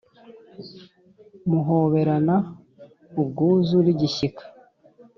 muhoberana 1.49 2.35
ubwuzu 3.21 3.77
n’igishyika 3.85 4.43